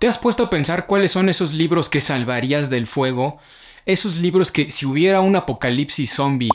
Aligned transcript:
¿Te 0.00 0.08
has 0.08 0.16
puesto 0.16 0.44
a 0.44 0.48
pensar 0.48 0.86
cuáles 0.86 1.12
son 1.12 1.28
esos 1.28 1.52
libros 1.52 1.90
que 1.90 2.00
salvarías 2.00 2.70
del 2.70 2.86
fuego? 2.86 3.36
Esos 3.84 4.16
libros 4.16 4.50
que 4.50 4.70
si 4.70 4.86
hubiera 4.86 5.20
un 5.20 5.36
apocalipsis 5.36 6.10
zombie 6.10 6.48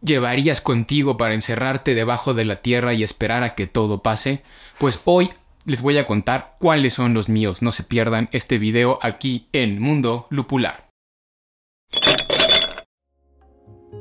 llevarías 0.00 0.60
contigo 0.60 1.16
para 1.16 1.34
encerrarte 1.34 1.96
debajo 1.96 2.32
de 2.32 2.44
la 2.44 2.62
tierra 2.62 2.94
y 2.94 3.02
esperar 3.02 3.42
a 3.42 3.56
que 3.56 3.66
todo 3.66 4.04
pase? 4.04 4.44
Pues 4.78 5.00
hoy 5.04 5.30
les 5.64 5.82
voy 5.82 5.98
a 5.98 6.06
contar 6.06 6.54
cuáles 6.60 6.94
son 6.94 7.12
los 7.12 7.28
míos. 7.28 7.60
No 7.60 7.72
se 7.72 7.82
pierdan 7.82 8.28
este 8.30 8.58
video 8.58 9.00
aquí 9.02 9.48
en 9.52 9.80
Mundo 9.80 10.28
Lupular. 10.30 10.88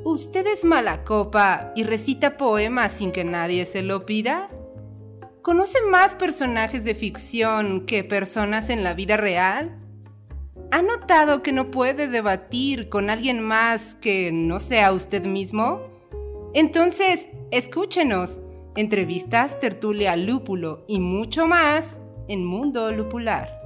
¿Usted 0.03 0.45
es 0.45 0.63
mala 0.63 1.03
copa 1.03 1.71
y 1.75 1.85
recita 1.85 2.37
poemas 2.37 2.91
sin 2.91 3.11
que 3.11 3.23
nadie 3.23 3.65
se 3.65 3.81
lo 3.81 4.05
pida? 4.05 4.51
¿Conoce 5.41 5.79
más 5.89 6.13
personajes 6.13 6.83
de 6.83 6.93
ficción 6.93 7.87
que 7.87 8.03
personas 8.03 8.69
en 8.69 8.83
la 8.83 8.93
vida 8.93 9.17
real? 9.17 9.75
¿Ha 10.69 10.83
notado 10.83 11.41
que 11.41 11.51
no 11.51 11.71
puede 11.71 12.07
debatir 12.07 12.89
con 12.89 13.09
alguien 13.09 13.41
más 13.41 13.95
que 13.95 14.31
no 14.31 14.59
sea 14.59 14.91
usted 14.91 15.25
mismo? 15.25 15.81
Entonces, 16.53 17.27
escúchenos. 17.49 18.39
Entrevistas, 18.75 19.59
tertulia, 19.59 20.15
lúpulo 20.15 20.85
y 20.87 20.99
mucho 20.99 21.47
más 21.47 21.99
en 22.27 22.45
Mundo 22.45 22.91
Lupular. 22.91 23.60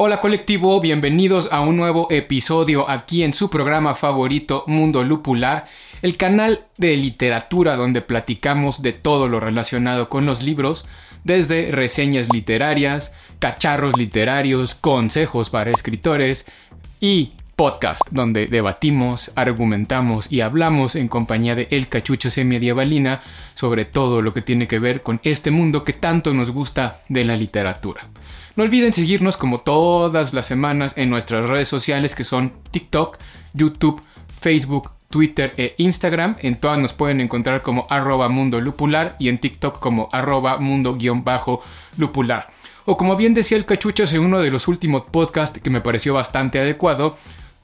Hola 0.00 0.20
colectivo, 0.20 0.80
bienvenidos 0.80 1.48
a 1.50 1.60
un 1.60 1.76
nuevo 1.76 2.06
episodio 2.12 2.88
aquí 2.88 3.24
en 3.24 3.34
su 3.34 3.50
programa 3.50 3.96
favorito 3.96 4.62
Mundo 4.68 5.02
Lupular, 5.02 5.64
el 6.02 6.16
canal 6.16 6.66
de 6.76 6.96
literatura 6.96 7.74
donde 7.74 8.00
platicamos 8.00 8.80
de 8.80 8.92
todo 8.92 9.26
lo 9.26 9.40
relacionado 9.40 10.08
con 10.08 10.24
los 10.24 10.40
libros, 10.40 10.84
desde 11.24 11.72
reseñas 11.72 12.28
literarias, 12.32 13.12
cacharros 13.40 13.98
literarios, 13.98 14.76
consejos 14.76 15.50
para 15.50 15.72
escritores 15.72 16.46
y 17.00 17.32
podcast 17.56 18.02
donde 18.12 18.46
debatimos, 18.46 19.32
argumentamos 19.34 20.30
y 20.30 20.42
hablamos 20.42 20.94
en 20.94 21.08
compañía 21.08 21.56
de 21.56 21.66
El 21.72 21.88
Cachucho 21.88 22.30
Semidievalina 22.30 23.22
sobre 23.54 23.84
todo 23.84 24.22
lo 24.22 24.32
que 24.32 24.42
tiene 24.42 24.68
que 24.68 24.78
ver 24.78 25.02
con 25.02 25.20
este 25.24 25.50
mundo 25.50 25.82
que 25.82 25.92
tanto 25.92 26.32
nos 26.32 26.52
gusta 26.52 27.00
de 27.08 27.24
la 27.24 27.36
literatura. 27.36 28.02
No 28.58 28.64
olviden 28.64 28.92
seguirnos 28.92 29.36
como 29.36 29.60
todas 29.60 30.34
las 30.34 30.46
semanas 30.46 30.92
en 30.96 31.10
nuestras 31.10 31.44
redes 31.44 31.68
sociales 31.68 32.16
que 32.16 32.24
son 32.24 32.52
TikTok, 32.72 33.16
YouTube, 33.54 34.02
Facebook, 34.40 34.90
Twitter 35.08 35.54
e 35.56 35.76
Instagram. 35.78 36.34
En 36.40 36.56
todas 36.56 36.76
nos 36.76 36.92
pueden 36.92 37.20
encontrar 37.20 37.62
como 37.62 37.86
arroba 37.88 38.28
mundo 38.28 38.60
lupular 38.60 39.14
y 39.20 39.28
en 39.28 39.38
TikTok 39.38 39.78
como 39.78 40.08
arroba 40.10 40.58
mundo-lupular. 40.58 42.48
O 42.84 42.96
como 42.96 43.14
bien 43.14 43.32
decía 43.32 43.56
el 43.56 43.64
cachuchas 43.64 44.12
en 44.12 44.22
uno 44.22 44.40
de 44.40 44.50
los 44.50 44.66
últimos 44.66 45.04
podcasts 45.04 45.60
que 45.62 45.70
me 45.70 45.80
pareció 45.80 46.14
bastante 46.14 46.58
adecuado, 46.58 47.16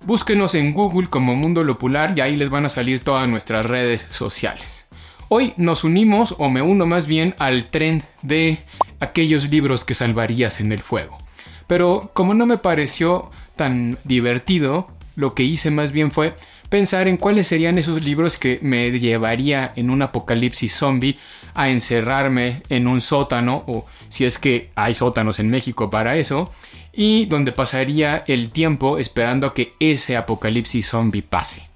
búsquenos 0.07 0.55
en 0.55 0.73
Google 0.73 1.09
como 1.09 1.35
Mundo 1.35 1.65
Lupular 1.65 2.17
y 2.17 2.21
ahí 2.21 2.37
les 2.37 2.51
van 2.51 2.67
a 2.67 2.69
salir 2.69 3.01
todas 3.01 3.29
nuestras 3.29 3.67
redes 3.67 4.07
sociales. 4.11 4.87
Hoy 5.29 5.55
nos 5.57 5.83
unimos, 5.83 6.37
o 6.39 6.51
me 6.51 6.63
uno 6.63 6.87
más 6.87 7.09
bien, 7.09 7.35
al 7.41 7.65
tren 7.65 8.05
de 8.23 8.59
aquellos 9.05 9.49
libros 9.49 9.85
que 9.85 9.95
salvarías 9.95 10.61
en 10.61 10.73
el 10.73 10.83
fuego. 10.83 11.19
Pero 11.67 12.11
como 12.15 12.35
no 12.35 12.47
me 12.47 12.59
pareció 12.59 13.31
tan 13.57 13.99
divertido, 14.05 14.89
lo 15.17 15.35
que 15.35 15.45
hice 15.45 15.71
más 15.71 15.93
bien 15.93 16.11
fue 16.11 16.35
pensar 16.69 17.07
en 17.07 17.17
cuáles 17.17 17.47
serían 17.47 17.79
esos 17.79 18.05
libros 18.05 18.37
que 18.37 18.59
me 18.63 18.91
llevaría 18.91 19.73
en 19.77 19.91
un 19.91 20.03
apocalipsis 20.03 20.75
zombie 20.75 21.19
a 21.55 21.69
encerrarme 21.69 22.63
en 22.69 22.89
un 22.89 23.01
sótano, 23.01 23.63
o 23.67 23.87
si 24.09 24.25
es 24.25 24.39
que 24.39 24.71
hay 24.75 24.95
sótanos 24.95 25.39
en 25.39 25.51
México 25.51 25.89
para 25.89 26.17
eso, 26.17 26.53
y 26.93 27.27
donde 27.27 27.53
pasaría 27.53 28.25
el 28.27 28.51
tiempo 28.51 28.99
esperando 28.99 29.47
a 29.47 29.55
que 29.55 29.75
ese 29.79 30.17
apocalipsis 30.17 30.89
zombie 30.89 31.23
pase. 31.23 31.74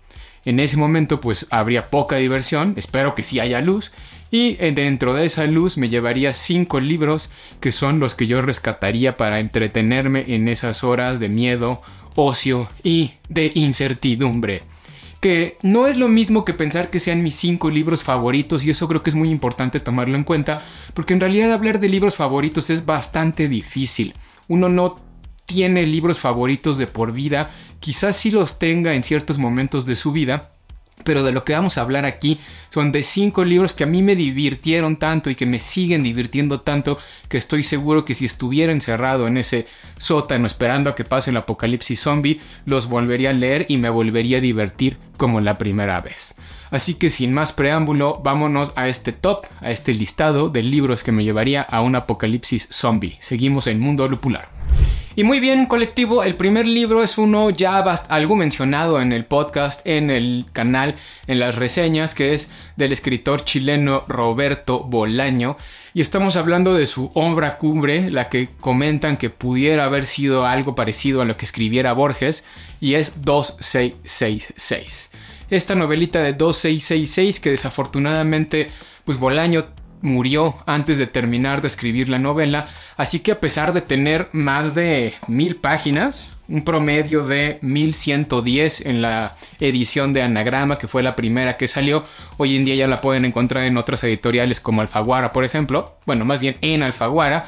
En 0.49 0.61
ese 0.61 0.79
momento 0.79 1.21
pues 1.21 1.45
habría 1.51 1.91
poca 1.91 2.17
diversión, 2.17 2.73
espero 2.79 3.15
que 3.15 3.23
sí 3.23 3.39
haya 3.39 3.61
luz, 3.61 3.93
y 4.31 4.55
dentro 4.55 5.13
de 5.13 5.27
esa 5.27 5.45
luz 5.45 5.77
me 5.77 5.91
llevaría 5.91 6.33
cinco 6.33 6.81
libros 6.81 7.29
que 7.61 7.71
son 7.71 8.01
los 8.01 8.15
que 8.15 8.27
yo 8.27 8.41
rescataría 8.41 9.15
para 9.15 9.41
entretenerme 9.41 10.25
en 10.27 10.49
esas 10.49 10.85
horas 10.85 11.21
de 11.21 11.29
miedo, 11.29 11.83
ocio 12.15 12.67
y 12.83 13.11
de 13.29 13.53
incertidumbre. 13.57 14.63
Que 15.21 15.59
no 15.63 15.87
es 15.87 15.99
lo 15.99 16.09
mismo 16.09 16.47
que 16.47 16.55
pensar 16.55 16.89
que 16.89 16.99
sean 16.99 17.23
mis 17.23 17.35
cinco 17.35 17.69
libros 17.69 18.03
favoritos 18.03 18.65
y 18.65 18.71
eso 18.71 18.89
creo 18.89 19.03
que 19.03 19.11
es 19.11 19.17
muy 19.17 19.29
importante 19.29 19.81
tomarlo 19.81 20.17
en 20.17 20.25
cuenta 20.25 20.63
porque 20.95 21.13
en 21.13 21.21
realidad 21.21 21.53
hablar 21.53 21.79
de 21.79 21.91
libros 21.91 22.15
favoritos 22.15 22.71
es 22.71 22.87
bastante 22.87 23.51
difícil. 23.51 24.15
Uno 24.49 24.71
no 24.71 24.97
tiene 25.49 25.87
libros 25.87 26.19
favoritos 26.19 26.77
de 26.77 26.87
por 26.87 27.13
vida, 27.13 27.51
quizás 27.81 28.17
sí 28.17 28.31
los 28.31 28.59
tenga 28.59 28.95
en 28.95 29.03
ciertos 29.03 29.39
momentos 29.39 29.87
de 29.87 29.97
su 29.97 30.13
vida, 30.13 30.51
pero 31.05 31.23
de 31.25 31.33
lo 31.33 31.45
que 31.45 31.53
vamos 31.53 31.79
a 31.79 31.83
hablar 31.83 32.05
aquí 32.05 32.39
son 32.71 32.93
de 32.93 33.03
cinco 33.03 33.45
libros 33.45 33.73
que 33.73 33.85
a 33.85 33.87
mí 33.87 34.03
me 34.03 34.17
divirtieron 34.17 34.97
tanto 34.97 35.31
y 35.31 35.35
que 35.35 35.47
me 35.47 35.59
siguen 35.59 36.03
divirtiendo 36.03 36.61
tanto 36.61 36.99
que 37.29 37.39
estoy 37.39 37.63
seguro 37.63 38.05
que 38.05 38.15
si 38.15 38.27
estuviera 38.27 38.73
encerrado 38.73 39.27
en 39.27 39.37
ese 39.37 39.67
sótano 39.99 40.47
esperando 40.47 40.91
a 40.91 40.95
que 40.95 41.05
pase 41.05 41.31
el 41.31 41.37
apocalipsis 41.37 42.01
zombie, 42.01 42.41
los 42.67 42.89
volvería 42.89 43.31
a 43.31 43.35
leer 43.35 43.67
y 43.69 43.79
me 43.79 43.91
volvería 43.91 44.39
a 44.39 44.43
divertir 44.43 44.99
como 45.17 45.41
la 45.41 45.59
primera 45.59 46.01
vez. 46.01 46.35
Así 46.71 46.95
que 46.95 47.11
sin 47.11 47.33
más 47.33 47.53
preámbulo, 47.53 48.21
vámonos 48.23 48.73
a 48.77 48.89
este 48.89 49.13
top, 49.13 49.47
a 49.61 49.71
este 49.71 49.95
listado 49.95 50.51
de 50.51 50.63
libros 50.63 51.03
que 51.03 51.13
me 51.13 51.25
llevaría 51.25 51.63
a 51.63 51.81
un 51.81 51.97
apocalipsis 51.97 52.69
zombie. 52.71 53.17
Seguimos 53.21 53.67
en 53.67 53.81
Mundo 53.81 54.07
Lupular. 54.09 54.49
Y 55.19 55.25
muy 55.25 55.41
bien, 55.41 55.67
colectivo, 55.67 56.23
el 56.23 56.37
primer 56.37 56.65
libro 56.65 57.03
es 57.03 57.19
uno 57.19 57.51
ya 57.51 57.79
algo 57.81 58.37
mencionado 58.37 59.03
en 59.03 59.13
el 59.13 59.25
podcast, 59.25 59.85
en 59.85 60.11
el 60.11 60.47
canal, 60.53 60.95
en 61.27 61.41
las 61.41 61.57
reseñas, 61.57 62.15
que 62.15 62.35
es 62.35 62.49
del 62.77 62.93
escritor 62.93 63.45
chileno 63.45 64.05
Roberto 64.07 64.79
Bolaño. 64.79 65.57
Y 65.93 66.03
estamos 66.03 66.37
hablando 66.37 66.73
de 66.73 66.87
su 66.87 67.11
obra 67.15 67.59
cumbre, 67.59 68.13
la 68.13 68.29
que 68.29 68.49
comentan 68.61 69.17
que 69.17 69.29
pudiera 69.29 69.87
haber 69.87 70.07
sido 70.07 70.47
algo 70.47 70.77
parecido 70.77 71.21
a 71.21 71.25
lo 71.25 71.37
que 71.37 71.47
escribiera 71.47 71.95
Borges, 71.95 72.45
y 72.81 72.95
es 72.95 73.21
2666. 73.21 75.11
Esta 75.51 75.75
novelita 75.75 76.23
de 76.23 76.35
2666 76.35 77.41
que 77.41 77.51
desafortunadamente 77.51 78.71
pues 79.05 79.19
Bolaño 79.19 79.65
murió 80.03 80.55
antes 80.67 80.99
de 80.99 81.07
terminar 81.07 81.61
de 81.61 81.69
escribir 81.69 82.09
la 82.09 82.19
novela, 82.19 82.69
así 82.97 83.21
que 83.21 83.33
a 83.33 83.41
pesar 83.41 83.73
de 83.73 83.81
tener 83.81 84.29
más 84.33 84.75
de 84.75 85.15
mil 85.27 85.57
páginas, 85.57 86.31
un 86.49 86.65
promedio 86.65 87.25
de 87.27 87.59
1110 87.61 88.87
en 88.87 89.03
la 89.03 89.37
edición 89.61 90.13
de 90.13 90.23
Anagrama, 90.23 90.79
que 90.79 90.89
fue 90.89 91.03
la 91.03 91.15
primera 91.15 91.57
que 91.57 91.69
salió, 91.69 92.05
hoy 92.39 92.57
en 92.57 92.65
día 92.65 92.75
ya 92.75 92.87
la 92.87 93.01
pueden 93.01 93.25
encontrar 93.25 93.65
en 93.65 93.77
otras 93.77 94.03
editoriales 94.05 94.61
como 94.61 94.81
Alfaguara, 94.81 95.31
por 95.33 95.45
ejemplo, 95.45 95.97
bueno, 96.07 96.25
más 96.25 96.41
bien 96.41 96.57
en 96.63 96.83
Alfaguara, 96.83 97.47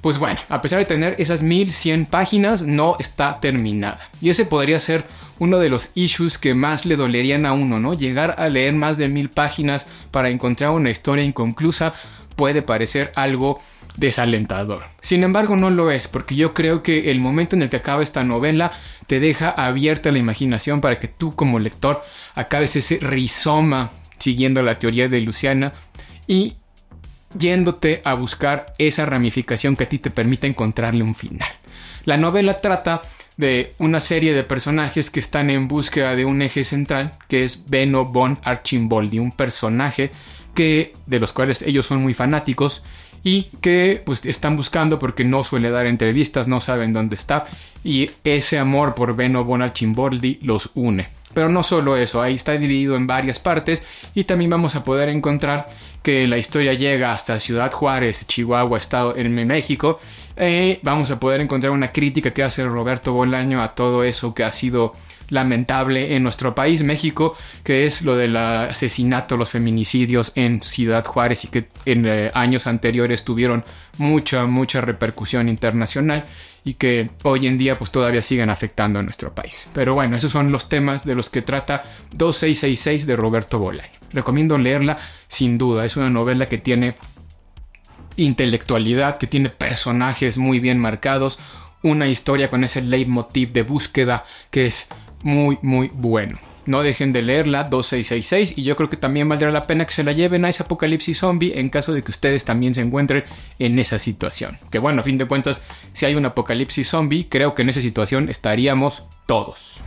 pues 0.00 0.18
bueno, 0.18 0.38
a 0.48 0.62
pesar 0.62 0.78
de 0.78 0.84
tener 0.84 1.16
esas 1.18 1.42
1100 1.42 2.06
páginas, 2.06 2.62
no 2.62 2.96
está 2.98 3.40
terminada. 3.40 3.98
Y 4.20 4.30
ese 4.30 4.44
podría 4.44 4.78
ser 4.78 5.04
uno 5.38 5.58
de 5.58 5.68
los 5.68 5.90
issues 5.94 6.38
que 6.38 6.54
más 6.54 6.84
le 6.84 6.96
dolerían 6.96 7.46
a 7.46 7.52
uno, 7.52 7.80
¿no? 7.80 7.94
Llegar 7.94 8.36
a 8.38 8.48
leer 8.48 8.74
más 8.74 8.96
de 8.96 9.08
mil 9.08 9.28
páginas 9.28 9.86
para 10.10 10.30
encontrar 10.30 10.70
una 10.70 10.90
historia 10.90 11.24
inconclusa 11.24 11.94
puede 12.36 12.62
parecer 12.62 13.12
algo 13.16 13.60
desalentador. 13.96 14.84
Sin 15.00 15.24
embargo, 15.24 15.56
no 15.56 15.70
lo 15.70 15.90
es, 15.90 16.06
porque 16.06 16.36
yo 16.36 16.54
creo 16.54 16.82
que 16.82 17.10
el 17.10 17.18
momento 17.18 17.56
en 17.56 17.62
el 17.62 17.68
que 17.68 17.76
acaba 17.76 18.02
esta 18.02 18.22
novela 18.22 18.72
te 19.08 19.18
deja 19.18 19.50
abierta 19.50 20.12
la 20.12 20.18
imaginación 20.18 20.80
para 20.80 21.00
que 21.00 21.08
tú 21.08 21.34
como 21.34 21.58
lector 21.58 22.02
acabes 22.34 22.76
ese 22.76 22.98
rizoma 23.00 23.90
siguiendo 24.18 24.62
la 24.62 24.78
teoría 24.78 25.08
de 25.08 25.20
Luciana 25.20 25.72
y 26.26 26.56
yéndote 27.36 28.00
a 28.04 28.14
buscar 28.14 28.74
esa 28.78 29.06
ramificación 29.06 29.76
que 29.76 29.84
a 29.84 29.88
ti 29.88 29.98
te 29.98 30.10
permita 30.10 30.46
encontrarle 30.46 31.02
un 31.02 31.14
final. 31.14 31.48
La 32.04 32.16
novela 32.16 32.60
trata 32.60 33.02
de 33.36 33.74
una 33.78 34.00
serie 34.00 34.34
de 34.34 34.42
personajes 34.42 35.10
que 35.10 35.20
están 35.20 35.48
en 35.50 35.68
búsqueda 35.68 36.16
de 36.16 36.24
un 36.24 36.42
eje 36.42 36.64
central, 36.64 37.12
que 37.28 37.44
es 37.44 37.68
Beno 37.68 38.04
von 38.04 38.38
Archimboldi, 38.42 39.18
un 39.18 39.32
personaje 39.32 40.10
que, 40.54 40.92
de 41.06 41.20
los 41.20 41.32
cuales 41.32 41.62
ellos 41.62 41.86
son 41.86 42.02
muy 42.02 42.14
fanáticos 42.14 42.82
y 43.22 43.44
que 43.60 44.02
pues 44.04 44.24
están 44.26 44.56
buscando 44.56 44.98
porque 44.98 45.24
no 45.24 45.44
suele 45.44 45.70
dar 45.70 45.86
entrevistas, 45.86 46.48
no 46.48 46.60
saben 46.60 46.92
dónde 46.92 47.14
está 47.14 47.44
y 47.84 48.10
ese 48.24 48.58
amor 48.58 48.94
por 48.94 49.14
Beno 49.14 49.44
von 49.44 49.62
Archimboldi 49.62 50.38
los 50.42 50.70
une. 50.74 51.08
Pero 51.34 51.48
no 51.48 51.62
solo 51.62 51.96
eso, 51.96 52.22
ahí 52.22 52.34
está 52.34 52.52
dividido 52.52 52.96
en 52.96 53.06
varias 53.06 53.38
partes 53.38 53.82
y 54.14 54.24
también 54.24 54.50
vamos 54.50 54.74
a 54.74 54.82
poder 54.82 55.08
encontrar 55.10 55.66
que 56.02 56.26
la 56.26 56.38
historia 56.38 56.74
llega 56.74 57.12
hasta 57.12 57.38
Ciudad 57.38 57.72
Juárez, 57.72 58.26
Chihuahua, 58.26 58.78
Estado 58.78 59.16
en 59.16 59.34
México, 59.46 60.00
eh, 60.36 60.78
vamos 60.82 61.10
a 61.10 61.18
poder 61.18 61.40
encontrar 61.40 61.72
una 61.72 61.90
crítica 61.90 62.32
que 62.32 62.44
hace 62.44 62.64
Roberto 62.64 63.12
Bolaño 63.12 63.60
a 63.60 63.74
todo 63.74 64.04
eso 64.04 64.34
que 64.34 64.44
ha 64.44 64.52
sido 64.52 64.92
lamentable 65.30 66.14
en 66.14 66.22
nuestro 66.22 66.54
país, 66.54 66.82
México, 66.82 67.36
que 67.64 67.86
es 67.86 68.02
lo 68.02 68.16
del 68.16 68.36
asesinato, 68.36 69.36
los 69.36 69.50
feminicidios 69.50 70.32
en 70.36 70.62
Ciudad 70.62 71.04
Juárez 71.04 71.44
y 71.44 71.48
que 71.48 71.68
en 71.84 72.06
eh, 72.06 72.30
años 72.34 72.66
anteriores 72.66 73.24
tuvieron 73.24 73.64
mucha, 73.98 74.46
mucha 74.46 74.80
repercusión 74.80 75.48
internacional 75.48 76.24
y 76.64 76.74
que 76.74 77.10
hoy 77.24 77.46
en 77.46 77.58
día 77.58 77.78
pues 77.78 77.90
todavía 77.90 78.22
siguen 78.22 78.50
afectando 78.50 78.98
a 78.98 79.02
nuestro 79.02 79.34
país. 79.34 79.68
Pero 79.74 79.94
bueno, 79.94 80.16
esos 80.16 80.32
son 80.32 80.52
los 80.52 80.68
temas 80.68 81.04
de 81.04 81.14
los 81.14 81.30
que 81.30 81.42
trata 81.42 81.82
2666 82.12 83.06
de 83.06 83.16
Roberto 83.16 83.58
Bolaño. 83.58 83.97
Recomiendo 84.12 84.58
leerla 84.58 84.98
sin 85.26 85.58
duda, 85.58 85.84
es 85.84 85.96
una 85.96 86.10
novela 86.10 86.48
que 86.48 86.58
tiene 86.58 86.94
intelectualidad, 88.16 89.18
que 89.18 89.26
tiene 89.26 89.50
personajes 89.50 90.38
muy 90.38 90.60
bien 90.60 90.78
marcados, 90.78 91.38
una 91.82 92.08
historia 92.08 92.48
con 92.48 92.64
ese 92.64 92.82
leitmotiv 92.82 93.52
de 93.52 93.62
búsqueda 93.62 94.24
que 94.50 94.66
es 94.66 94.88
muy, 95.22 95.58
muy 95.62 95.90
bueno. 95.94 96.38
No 96.66 96.82
dejen 96.82 97.12
de 97.12 97.22
leerla, 97.22 97.64
2666, 97.64 98.58
y 98.58 98.62
yo 98.62 98.76
creo 98.76 98.90
que 98.90 98.98
también 98.98 99.26
valdrá 99.26 99.50
la 99.50 99.66
pena 99.66 99.86
que 99.86 99.92
se 99.92 100.04
la 100.04 100.12
lleven 100.12 100.44
a 100.44 100.50
ese 100.50 100.64
apocalipsis 100.64 101.16
zombie 101.16 101.58
en 101.58 101.70
caso 101.70 101.94
de 101.94 102.02
que 102.02 102.10
ustedes 102.10 102.44
también 102.44 102.74
se 102.74 102.82
encuentren 102.82 103.24
en 103.58 103.78
esa 103.78 103.98
situación. 103.98 104.58
Que 104.70 104.78
bueno, 104.78 105.00
a 105.00 105.04
fin 105.04 105.16
de 105.16 105.24
cuentas, 105.24 105.62
si 105.94 106.04
hay 106.04 106.14
un 106.14 106.26
apocalipsis 106.26 106.86
zombie, 106.86 107.26
creo 107.26 107.54
que 107.54 107.62
en 107.62 107.70
esa 107.70 107.80
situación 107.80 108.28
estaríamos 108.28 109.04
todos. 109.26 109.80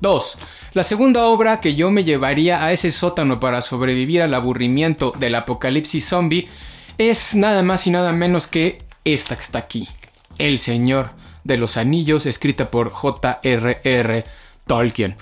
2. 0.00 0.38
La 0.74 0.84
segunda 0.84 1.24
obra 1.26 1.60
que 1.60 1.74
yo 1.74 1.90
me 1.90 2.04
llevaría 2.04 2.64
a 2.64 2.72
ese 2.72 2.90
sótano 2.90 3.40
para 3.40 3.62
sobrevivir 3.62 4.22
al 4.22 4.34
aburrimiento 4.34 5.12
del 5.18 5.34
apocalipsis 5.34 6.08
zombie 6.08 6.48
es 6.98 7.34
nada 7.34 7.62
más 7.62 7.86
y 7.86 7.90
nada 7.90 8.12
menos 8.12 8.46
que 8.46 8.82
esta 9.04 9.36
que 9.36 9.42
está 9.42 9.58
aquí. 9.58 9.88
El 10.38 10.58
Señor 10.58 11.10
de 11.44 11.56
los 11.56 11.76
Anillos, 11.76 12.26
escrita 12.26 12.70
por 12.70 12.90
J.R.R. 12.90 14.24
Tolkien. 14.66 15.16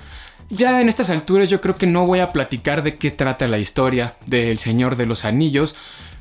Ya 0.49 0.81
en 0.81 0.89
estas 0.89 1.11
alturas 1.11 1.51
yo 1.51 1.61
creo 1.61 1.77
que 1.77 1.87
no 1.87 2.07
voy 2.07 2.21
a 2.21 2.33
platicar 2.33 2.83
de 2.83 2.97
qué 2.97 3.11
trata 3.11 3.49
la 3.49 3.59
historia 3.59 4.15
del 4.27 4.59
Señor 4.59 4.97
de 4.97 5.07
los 5.07 5.25
Anillos. 5.25 5.75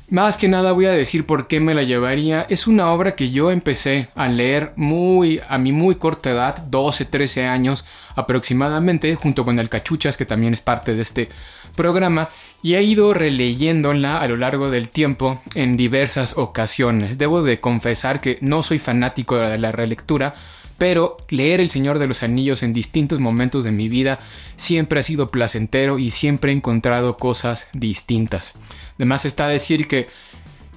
Más 0.08 0.36
que 0.36 0.46
nada 0.46 0.70
voy 0.70 0.86
a 0.86 0.92
decir 0.92 1.26
por 1.26 1.48
qué 1.48 1.58
me 1.58 1.74
la 1.74 1.82
llevaría. 1.82 2.46
Es 2.48 2.68
una 2.68 2.92
obra 2.92 3.16
que 3.16 3.32
yo 3.32 3.50
empecé 3.50 4.08
a 4.14 4.28
leer 4.28 4.72
muy 4.76 5.40
a 5.48 5.58
mi 5.58 5.72
muy 5.72 5.96
corta 5.96 6.30
edad, 6.30 6.58
12, 6.58 7.06
13 7.06 7.46
años 7.46 7.84
aproximadamente, 8.14 9.16
junto 9.16 9.44
con 9.44 9.58
el 9.58 9.68
Cachuchas, 9.68 10.16
que 10.16 10.24
también 10.24 10.52
es 10.52 10.60
parte 10.60 10.94
de 10.94 11.02
este 11.02 11.28
programa, 11.74 12.28
y 12.62 12.74
he 12.74 12.82
ido 12.84 13.14
releyéndola 13.14 14.20
a 14.20 14.28
lo 14.28 14.36
largo 14.36 14.70
del 14.70 14.90
tiempo 14.90 15.42
en 15.56 15.76
diversas 15.76 16.38
ocasiones. 16.38 17.18
Debo 17.18 17.42
de 17.42 17.58
confesar 17.58 18.20
que 18.20 18.38
no 18.40 18.62
soy 18.62 18.78
fanático 18.78 19.36
de 19.36 19.58
la 19.58 19.72
relectura, 19.72 20.36
pero 20.78 21.16
leer 21.28 21.60
El 21.60 21.70
Señor 21.70 21.98
de 21.98 22.06
los 22.06 22.22
Anillos 22.22 22.62
en 22.62 22.72
distintos 22.72 23.20
momentos 23.20 23.64
de 23.64 23.72
mi 23.72 23.88
vida 23.88 24.18
siempre 24.56 25.00
ha 25.00 25.02
sido 25.02 25.28
placentero 25.28 25.98
y 25.98 26.10
siempre 26.10 26.52
he 26.52 26.54
encontrado 26.54 27.16
cosas 27.16 27.68
distintas. 27.72 28.54
Además 28.96 29.24
está 29.24 29.48
decir 29.48 29.88
que 29.88 30.08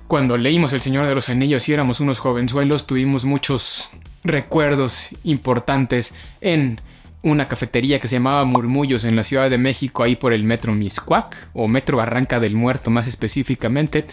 cuando 0.07 0.37
leímos 0.37 0.73
El 0.73 0.81
Señor 0.81 1.07
de 1.07 1.15
los 1.15 1.29
Anillos 1.29 1.67
y 1.69 1.73
éramos 1.73 1.99
unos 1.99 2.19
jovenzuelos 2.19 2.87
tuvimos 2.87 3.25
muchos 3.25 3.89
recuerdos 4.23 5.09
importantes 5.23 6.13
en 6.41 6.81
una 7.21 7.47
cafetería 7.47 7.99
que 7.99 8.07
se 8.07 8.15
llamaba 8.15 8.45
Murmullos 8.45 9.03
en 9.03 9.15
la 9.15 9.23
Ciudad 9.23 9.49
de 9.49 9.57
México, 9.57 10.03
ahí 10.03 10.15
por 10.15 10.31
el 10.33 10.43
Metro 10.43 10.73
Miscuac, 10.73 11.49
o 11.53 11.67
Metro 11.67 11.97
Barranca 11.97 12.39
del 12.39 12.55
Muerto 12.55 12.89
más 12.89 13.07
específicamente, 13.07 14.05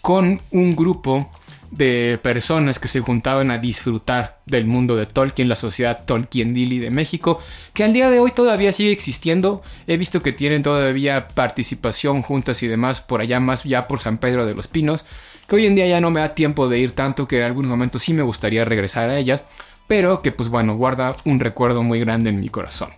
con 0.00 0.40
un 0.50 0.76
grupo 0.76 1.30
de 1.72 2.20
personas 2.22 2.78
que 2.78 2.86
se 2.86 3.00
juntaban 3.00 3.50
a 3.50 3.56
disfrutar 3.56 4.40
del 4.44 4.66
mundo 4.66 4.94
de 4.94 5.06
Tolkien, 5.06 5.48
la 5.48 5.56
sociedad 5.56 6.04
Tolkien 6.04 6.52
Dili 6.52 6.78
de 6.78 6.90
México, 6.90 7.40
que 7.72 7.82
al 7.82 7.94
día 7.94 8.10
de 8.10 8.20
hoy 8.20 8.30
todavía 8.30 8.74
sigue 8.74 8.92
existiendo. 8.92 9.62
He 9.86 9.96
visto 9.96 10.22
que 10.22 10.32
tienen 10.32 10.62
todavía 10.62 11.28
participación 11.28 12.20
juntas 12.20 12.62
y 12.62 12.66
demás 12.66 13.00
por 13.00 13.22
allá 13.22 13.40
más 13.40 13.64
ya 13.64 13.88
por 13.88 14.00
San 14.00 14.18
Pedro 14.18 14.44
de 14.44 14.54
los 14.54 14.68
Pinos, 14.68 15.06
que 15.48 15.56
hoy 15.56 15.66
en 15.66 15.74
día 15.74 15.86
ya 15.86 16.02
no 16.02 16.10
me 16.10 16.20
da 16.20 16.34
tiempo 16.34 16.68
de 16.68 16.78
ir 16.78 16.92
tanto 16.92 17.26
que 17.26 17.38
en 17.38 17.44
algún 17.46 17.66
momento 17.66 17.98
sí 17.98 18.12
me 18.12 18.22
gustaría 18.22 18.66
regresar 18.66 19.08
a 19.08 19.18
ellas, 19.18 19.46
pero 19.88 20.20
que 20.20 20.30
pues 20.30 20.50
bueno, 20.50 20.76
guarda 20.76 21.16
un 21.24 21.40
recuerdo 21.40 21.82
muy 21.82 22.00
grande 22.00 22.28
en 22.28 22.38
mi 22.38 22.50
corazón. 22.50 22.90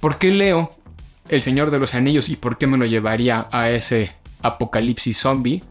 ¿Por 0.00 0.16
qué 0.16 0.30
leo 0.30 0.70
El 1.28 1.42
Señor 1.42 1.70
de 1.70 1.78
los 1.78 1.94
Anillos 1.94 2.30
y 2.30 2.36
por 2.36 2.56
qué 2.56 2.66
me 2.66 2.78
lo 2.78 2.86
llevaría 2.86 3.46
a 3.52 3.70
ese 3.70 4.12
apocalipsis 4.40 5.18
zombie? 5.18 5.62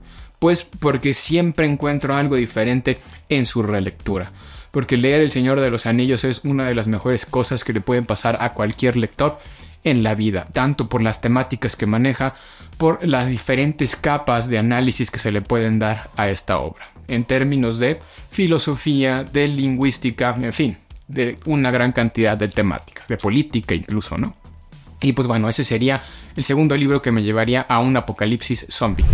Pues 0.41 0.63
porque 0.63 1.13
siempre 1.13 1.67
encuentro 1.67 2.15
algo 2.15 2.35
diferente 2.35 2.97
en 3.29 3.45
su 3.45 3.61
relectura. 3.61 4.31
Porque 4.71 4.97
leer 4.97 5.21
El 5.21 5.29
Señor 5.29 5.59
de 5.59 5.69
los 5.69 5.85
Anillos 5.85 6.23
es 6.23 6.41
una 6.43 6.65
de 6.65 6.73
las 6.73 6.87
mejores 6.87 7.27
cosas 7.27 7.63
que 7.63 7.73
le 7.73 7.81
pueden 7.81 8.07
pasar 8.07 8.39
a 8.41 8.55
cualquier 8.55 8.97
lector 8.97 9.37
en 9.83 10.01
la 10.01 10.15
vida, 10.15 10.47
tanto 10.51 10.89
por 10.89 11.03
las 11.03 11.21
temáticas 11.21 11.75
que 11.75 11.85
maneja, 11.85 12.33
por 12.77 13.07
las 13.07 13.29
diferentes 13.29 13.95
capas 13.95 14.49
de 14.49 14.57
análisis 14.57 15.11
que 15.11 15.19
se 15.19 15.31
le 15.31 15.43
pueden 15.43 15.77
dar 15.77 16.09
a 16.17 16.29
esta 16.29 16.57
obra, 16.57 16.89
en 17.07 17.23
términos 17.23 17.77
de 17.77 17.99
filosofía, 18.31 19.23
de 19.23 19.47
lingüística, 19.47 20.35
en 20.41 20.53
fin, 20.53 20.77
de 21.07 21.37
una 21.45 21.69
gran 21.69 21.91
cantidad 21.91 22.35
de 22.35 22.47
temáticas, 22.47 23.07
de 23.07 23.17
política 23.17 23.75
incluso, 23.75 24.17
¿no? 24.17 24.35
Y 25.03 25.13
pues 25.13 25.27
bueno, 25.27 25.49
ese 25.49 25.63
sería 25.63 26.01
el 26.35 26.43
segundo 26.43 26.75
libro 26.75 26.99
que 26.99 27.11
me 27.11 27.21
llevaría 27.21 27.61
a 27.61 27.77
un 27.77 27.95
apocalipsis 27.95 28.65
zombie. 28.71 29.05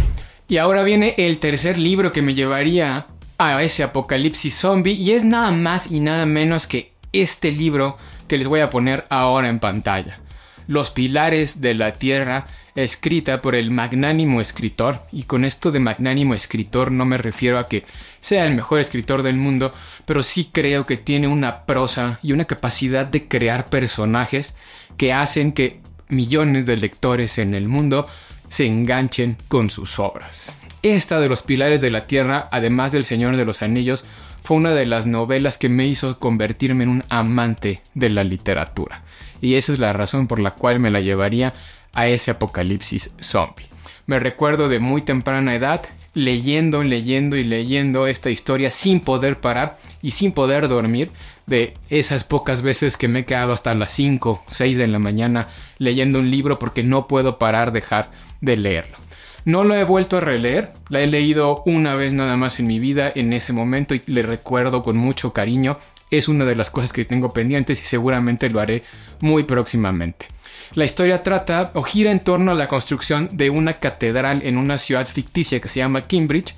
Y 0.50 0.58
ahora 0.58 0.84
viene 0.84 1.14
el 1.18 1.40
tercer 1.40 1.78
libro 1.78 2.14
que 2.14 2.22
me 2.22 2.34
llevaría 2.34 3.08
a 3.38 3.62
ese 3.62 3.84
apocalipsis 3.84 4.56
zombie 4.56 4.94
y 4.94 5.12
es 5.12 5.26
nada 5.26 5.52
más 5.52 5.92
y 5.92 6.00
nada 6.00 6.26
menos 6.26 6.68
que 6.68 6.94
este 7.12 7.52
libro 7.52 7.98
que 8.30 8.38
les 8.38 8.48
voy 8.48 8.62
a 8.62 8.70
poner 8.70 9.06
ahora 9.10 9.50
en 9.50 9.60
pantalla. 9.60 10.20
Los 10.68 10.90
Pilares 10.90 11.60
de 11.60 11.74
la 11.74 11.94
Tierra, 11.94 12.48
escrita 12.76 13.42
por 13.42 13.56
el 13.56 13.72
magnánimo 13.72 14.40
escritor, 14.40 15.02
y 15.12 15.24
con 15.24 15.46
esto 15.46 15.72
de 15.72 15.80
magnánimo 15.80 16.34
escritor 16.34 16.92
no 16.92 17.06
me 17.06 17.18
refiero 17.18 17.58
a 17.58 17.68
que 17.68 17.86
sea 18.20 18.46
el 18.46 18.56
mejor 18.56 18.80
escritor 18.80 19.24
del 19.24 19.38
mundo, 19.38 19.74
pero 20.06 20.24
sí 20.24 20.50
creo 20.52 20.86
que 20.86 20.98
tiene 20.98 21.28
una 21.28 21.66
prosa 21.66 22.20
y 22.22 22.34
una 22.34 22.46
capacidad 22.46 23.06
de 23.06 23.28
crear 23.28 23.66
personajes 23.66 24.56
que 24.98 25.14
hacen 25.14 25.54
que 25.54 25.82
millones 26.10 26.66
de 26.66 26.78
lectores 26.78 27.38
en 27.38 27.54
el 27.54 27.68
mundo 27.68 28.08
se 28.50 28.66
enganchen 28.66 29.38
con 29.48 29.70
sus 29.70 30.00
obras. 30.00 30.56
Esta 30.84 31.20
de 31.20 31.28
los 31.28 31.42
Pilares 31.42 31.82
de 31.82 31.92
la 31.92 32.08
Tierra, 32.08 32.48
además 32.52 32.92
del 32.92 33.04
Señor 33.04 33.36
de 33.36 33.46
los 33.46 33.62
Anillos, 33.62 34.06
fue 34.44 34.58
una 34.58 34.74
de 34.74 34.86
las 34.86 35.06
novelas 35.06 35.58
que 35.58 35.70
me 35.70 35.88
hizo 35.88 36.20
convertirme 36.20 36.84
en 36.84 36.90
un 36.90 37.04
amante 37.10 37.82
de 37.94 38.10
la 38.10 38.24
literatura. 38.24 39.04
Y 39.42 39.56
esa 39.56 39.74
es 39.74 39.80
la 39.80 39.92
razón 39.92 40.28
por 40.28 40.40
la 40.40 40.52
cual 40.52 40.80
me 40.80 40.92
la 40.92 41.02
llevaría 41.02 41.54
a 41.94 42.08
ese 42.08 42.32
apocalipsis 42.32 43.12
zombie. 43.20 43.66
Me 44.06 44.20
recuerdo 44.20 44.70
de 44.70 44.80
muy 44.80 45.02
temprana 45.02 45.56
edad 45.56 45.82
leyendo, 46.18 46.84
leyendo 46.84 47.38
y 47.38 47.44
leyendo 47.44 48.08
esta 48.08 48.32
historia 48.32 48.72
sin 48.72 49.02
poder 49.02 49.40
parar 49.40 49.78
y 50.02 50.12
sin 50.12 50.32
poder 50.32 50.68
dormir 50.68 51.12
de 51.46 51.76
esas 51.90 52.24
pocas 52.24 52.64
veces 52.64 52.98
que 52.98 53.08
me 53.08 53.20
he 53.20 53.26
quedado 53.26 53.54
hasta 53.54 53.76
las 53.76 53.92
5, 53.92 54.44
6 54.48 54.80
de 54.80 54.88
la 54.88 54.98
mañana 54.98 55.50
leyendo 55.78 56.18
un 56.18 56.32
libro 56.32 56.58
porque 56.58 56.84
no 56.84 57.08
puedo 57.08 57.38
parar 57.38 57.72
dejar 57.72 58.10
de 58.42 58.58
leerlo. 58.58 58.98
No 59.46 59.64
lo 59.64 59.76
he 59.76 59.84
vuelto 59.84 60.18
a 60.18 60.22
releer, 60.22 60.74
la 60.90 61.02
he 61.02 61.08
leído 61.08 61.62
una 61.68 61.94
vez 61.94 62.14
nada 62.14 62.36
más 62.36 62.60
en 62.60 62.66
mi 62.66 62.80
vida 62.80 63.12
en 63.14 63.32
ese 63.32 63.54
momento 63.54 63.94
y 63.94 64.02
le 64.08 64.24
recuerdo 64.24 64.82
con 64.82 64.98
mucho 64.98 65.34
cariño. 65.34 65.78
Es 66.10 66.28
una 66.28 66.46
de 66.46 66.56
las 66.56 66.70
cosas 66.70 66.94
que 66.94 67.06
tengo 67.06 67.34
pendientes 67.34 67.82
y 67.82 67.86
seguramente 67.86 68.50
lo 68.50 68.60
haré 68.60 68.84
muy 69.20 69.44
próximamente. 69.44 70.28
La 70.74 70.86
historia 70.86 71.24
trata 71.24 71.72
o 71.74 71.84
gira 71.84 72.12
en 72.12 72.20
torno 72.20 72.52
a 72.52 72.56
la 72.56 72.68
construcción 72.68 73.30
de 73.32 73.50
una 73.50 73.74
catedral 73.74 74.42
en 74.44 74.58
una 74.58 74.78
ciudad 74.78 75.08
ficticia 75.08 75.60
que 75.60 75.70
se 75.70 75.80
llama 75.80 76.02
Cambridge 76.02 76.54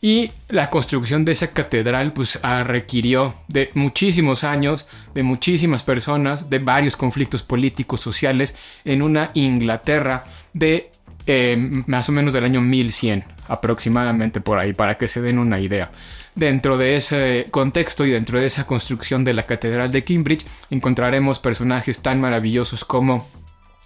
y 0.00 0.30
la 0.48 0.70
construcción 0.70 1.24
de 1.24 1.32
esa 1.32 1.48
catedral 1.48 2.12
pues 2.12 2.40
requirió 2.64 3.34
de 3.48 3.70
muchísimos 3.74 4.44
años, 4.44 4.86
de 5.14 5.24
muchísimas 5.24 5.82
personas, 5.82 6.48
de 6.48 6.60
varios 6.60 6.96
conflictos 6.96 7.42
políticos, 7.42 8.00
sociales 8.00 8.54
en 8.84 9.02
una 9.02 9.30
Inglaterra 9.34 10.24
de 10.52 10.90
eh, 11.26 11.56
más 11.86 12.08
o 12.08 12.12
menos 12.12 12.32
del 12.32 12.44
año 12.44 12.60
1100 12.60 13.37
aproximadamente 13.48 14.40
por 14.40 14.58
ahí, 14.58 14.72
para 14.72 14.96
que 14.96 15.08
se 15.08 15.20
den 15.20 15.38
una 15.38 15.58
idea. 15.60 15.90
Dentro 16.34 16.78
de 16.78 16.96
ese 16.96 17.46
contexto 17.50 18.06
y 18.06 18.10
dentro 18.10 18.38
de 18.38 18.46
esa 18.46 18.64
construcción 18.66 19.24
de 19.24 19.34
la 19.34 19.46
Catedral 19.46 19.90
de 19.90 20.04
Cambridge 20.04 20.46
encontraremos 20.70 21.38
personajes 21.38 22.00
tan 22.00 22.20
maravillosos 22.20 22.84
como 22.84 23.28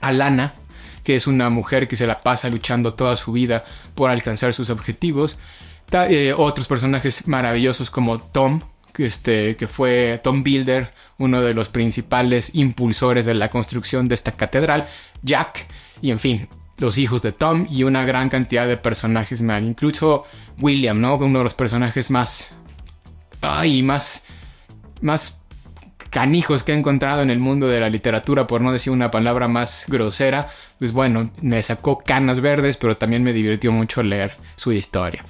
Alana, 0.00 0.52
que 1.04 1.16
es 1.16 1.26
una 1.26 1.48
mujer 1.50 1.88
que 1.88 1.96
se 1.96 2.06
la 2.06 2.20
pasa 2.20 2.50
luchando 2.50 2.94
toda 2.94 3.16
su 3.16 3.32
vida 3.32 3.64
por 3.94 4.10
alcanzar 4.10 4.52
sus 4.54 4.70
objetivos. 4.70 5.38
Eh, 5.92 6.34
otros 6.36 6.68
personajes 6.68 7.26
maravillosos 7.28 7.90
como 7.90 8.20
Tom, 8.20 8.60
que, 8.92 9.06
este, 9.06 9.56
que 9.56 9.66
fue 9.66 10.20
Tom 10.22 10.42
Builder, 10.42 10.92
uno 11.18 11.40
de 11.42 11.54
los 11.54 11.68
principales 11.68 12.50
impulsores 12.54 13.26
de 13.26 13.34
la 13.34 13.48
construcción 13.50 14.08
de 14.08 14.14
esta 14.14 14.32
catedral, 14.32 14.88
Jack, 15.22 15.66
y 16.00 16.10
en 16.10 16.18
fin, 16.18 16.48
los 16.82 16.98
hijos 16.98 17.22
de 17.22 17.32
Tom 17.32 17.66
y 17.70 17.84
una 17.84 18.04
gran 18.04 18.28
cantidad 18.28 18.66
de 18.66 18.76
personajes 18.76 19.40
más. 19.40 19.62
Incluso 19.62 20.24
William, 20.60 21.00
¿no? 21.00 21.16
Uno 21.16 21.38
de 21.38 21.44
los 21.44 21.54
personajes 21.54 22.10
más... 22.10 22.52
Ay, 23.40 23.82
más... 23.82 24.24
Más 25.00 25.38
canijos 26.10 26.62
que 26.62 26.72
he 26.72 26.76
encontrado 26.76 27.22
en 27.22 27.30
el 27.30 27.38
mundo 27.38 27.68
de 27.68 27.80
la 27.80 27.88
literatura, 27.88 28.46
por 28.46 28.60
no 28.60 28.70
decir 28.70 28.92
una 28.92 29.10
palabra 29.10 29.48
más 29.48 29.86
grosera, 29.88 30.50
pues 30.78 30.92
bueno, 30.92 31.30
me 31.40 31.62
sacó 31.62 31.98
canas 31.98 32.40
verdes, 32.40 32.76
pero 32.76 32.98
también 32.98 33.22
me 33.22 33.32
divirtió 33.32 33.72
mucho 33.72 34.02
leer 34.02 34.32
su 34.56 34.72
historia. 34.72 35.24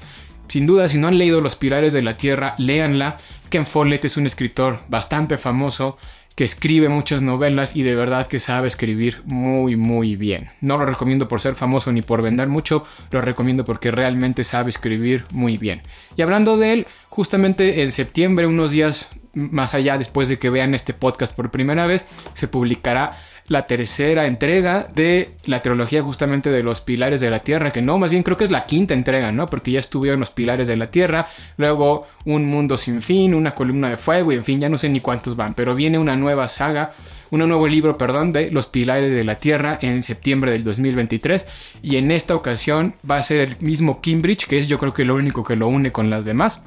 Sin 0.48 0.66
duda, 0.66 0.88
si 0.88 0.98
no 0.98 1.06
han 1.06 1.18
leído 1.18 1.40
Los 1.40 1.54
Pilares 1.54 1.92
de 1.92 2.02
la 2.02 2.16
Tierra, 2.16 2.56
léanla. 2.58 3.16
Ken 3.48 3.64
Follett 3.64 4.04
es 4.04 4.16
un 4.16 4.26
escritor 4.26 4.80
bastante 4.88 5.38
famoso 5.38 5.98
escribe 6.44 6.88
muchas 6.88 7.22
novelas 7.22 7.76
y 7.76 7.82
de 7.82 7.94
verdad 7.94 8.26
que 8.26 8.40
sabe 8.40 8.68
escribir 8.68 9.22
muy 9.24 9.76
muy 9.76 10.16
bien. 10.16 10.50
No 10.60 10.78
lo 10.78 10.86
recomiendo 10.86 11.28
por 11.28 11.40
ser 11.40 11.54
famoso 11.54 11.92
ni 11.92 12.02
por 12.02 12.22
vender 12.22 12.48
mucho, 12.48 12.84
lo 13.10 13.20
recomiendo 13.20 13.64
porque 13.64 13.90
realmente 13.90 14.44
sabe 14.44 14.70
escribir 14.70 15.24
muy 15.30 15.58
bien. 15.58 15.82
Y 16.16 16.22
hablando 16.22 16.56
de 16.56 16.72
él, 16.72 16.86
justamente 17.08 17.82
en 17.82 17.92
septiembre, 17.92 18.46
unos 18.46 18.70
días 18.70 19.08
más 19.34 19.74
allá 19.74 19.98
después 19.98 20.28
de 20.28 20.38
que 20.38 20.50
vean 20.50 20.74
este 20.74 20.94
podcast 20.94 21.34
por 21.34 21.50
primera 21.50 21.86
vez, 21.86 22.04
se 22.34 22.48
publicará 22.48 23.18
la 23.48 23.66
tercera 23.66 24.26
entrega 24.26 24.88
de 24.94 25.32
la 25.44 25.62
trilogía 25.62 26.02
justamente 26.02 26.50
de 26.50 26.62
los 26.62 26.80
pilares 26.80 27.20
de 27.20 27.30
la 27.30 27.40
Tierra, 27.40 27.70
que 27.70 27.82
no, 27.82 27.98
más 27.98 28.10
bien 28.10 28.22
creo 28.22 28.36
que 28.36 28.44
es 28.44 28.50
la 28.50 28.64
quinta 28.64 28.94
entrega, 28.94 29.32
¿no? 29.32 29.46
Porque 29.46 29.72
ya 29.72 29.80
estuvieron 29.80 30.20
los 30.20 30.30
pilares 30.30 30.68
de 30.68 30.76
la 30.76 30.90
Tierra, 30.90 31.28
luego 31.56 32.06
un 32.24 32.46
mundo 32.46 32.78
sin 32.78 33.02
fin, 33.02 33.34
una 33.34 33.54
columna 33.54 33.90
de 33.90 33.96
fuego 33.96 34.32
y 34.32 34.36
en 34.36 34.44
fin, 34.44 34.60
ya 34.60 34.68
no 34.68 34.78
sé 34.78 34.88
ni 34.88 35.00
cuántos 35.00 35.36
van, 35.36 35.54
pero 35.54 35.74
viene 35.74 35.98
una 35.98 36.16
nueva 36.16 36.48
saga, 36.48 36.94
un 37.30 37.40
nuevo 37.48 37.66
libro, 37.66 37.96
perdón, 37.96 38.32
de 38.32 38.50
los 38.50 38.66
pilares 38.66 39.10
de 39.10 39.24
la 39.24 39.36
Tierra 39.36 39.78
en 39.80 40.02
septiembre 40.02 40.52
del 40.52 40.64
2023 40.64 41.46
y 41.82 41.96
en 41.96 42.10
esta 42.10 42.34
ocasión 42.34 42.94
va 43.08 43.16
a 43.16 43.22
ser 43.22 43.40
el 43.40 43.56
mismo 43.60 44.00
Cambridge, 44.02 44.46
que 44.46 44.58
es 44.58 44.68
yo 44.68 44.78
creo 44.78 44.94
que 44.94 45.04
lo 45.04 45.14
único 45.14 45.42
que 45.42 45.56
lo 45.56 45.66
une 45.68 45.92
con 45.92 46.10
las 46.10 46.24
demás, 46.24 46.60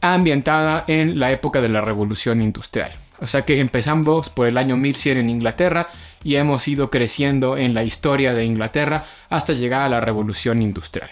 ambientada 0.00 0.84
en 0.86 1.18
la 1.18 1.30
época 1.32 1.60
de 1.60 1.68
la 1.68 1.80
revolución 1.80 2.40
industrial. 2.42 2.92
O 3.18 3.26
sea 3.26 3.42
que 3.42 3.60
empezamos 3.60 4.28
por 4.28 4.46
el 4.46 4.58
año 4.58 4.76
1100 4.76 5.18
en 5.18 5.30
Inglaterra 5.30 5.88
y 6.22 6.36
hemos 6.36 6.66
ido 6.68 6.90
creciendo 6.90 7.56
en 7.56 7.74
la 7.74 7.84
historia 7.84 8.34
de 8.34 8.44
Inglaterra 8.44 9.04
hasta 9.30 9.54
llegar 9.54 9.82
a 9.82 9.88
la 9.88 10.00
revolución 10.00 10.60
industrial. 10.60 11.08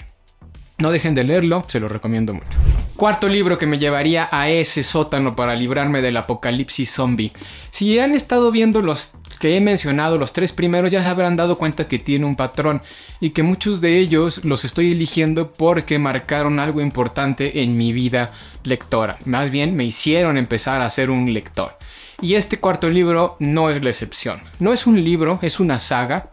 No 0.78 0.90
dejen 0.90 1.14
de 1.14 1.22
leerlo, 1.22 1.64
se 1.68 1.78
lo 1.78 1.88
recomiendo 1.88 2.34
mucho. 2.34 2.58
Cuarto 2.96 3.28
libro 3.28 3.58
que 3.58 3.66
me 3.66 3.78
llevaría 3.78 4.28
a 4.32 4.48
ese 4.48 4.82
sótano 4.82 5.36
para 5.36 5.54
librarme 5.54 6.02
del 6.02 6.16
apocalipsis 6.16 6.90
zombie. 6.90 7.32
Si 7.70 7.98
han 8.00 8.12
estado 8.12 8.50
viendo 8.50 8.82
los 8.82 9.12
que 9.38 9.56
he 9.56 9.60
mencionado, 9.60 10.18
los 10.18 10.32
tres 10.32 10.52
primeros, 10.52 10.90
ya 10.90 11.02
se 11.02 11.08
habrán 11.08 11.36
dado 11.36 11.58
cuenta 11.58 11.86
que 11.86 12.00
tiene 12.00 12.24
un 12.24 12.34
patrón 12.34 12.82
y 13.20 13.30
que 13.30 13.44
muchos 13.44 13.80
de 13.80 13.98
ellos 13.98 14.44
los 14.44 14.64
estoy 14.64 14.92
eligiendo 14.92 15.52
porque 15.52 15.98
marcaron 15.98 16.58
algo 16.58 16.80
importante 16.80 17.62
en 17.62 17.76
mi 17.76 17.92
vida 17.92 18.32
lectora. 18.64 19.18
Más 19.24 19.50
bien 19.50 19.76
me 19.76 19.84
hicieron 19.84 20.36
empezar 20.36 20.80
a 20.80 20.90
ser 20.90 21.10
un 21.10 21.32
lector. 21.32 21.78
Y 22.20 22.34
este 22.34 22.58
cuarto 22.58 22.90
libro 22.90 23.36
no 23.38 23.70
es 23.70 23.82
la 23.82 23.90
excepción. 23.90 24.40
No 24.58 24.72
es 24.72 24.86
un 24.86 25.02
libro, 25.04 25.38
es 25.42 25.60
una 25.60 25.78
saga, 25.78 26.30